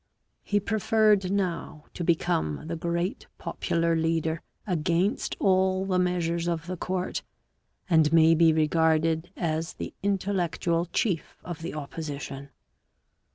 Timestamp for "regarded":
8.51-9.29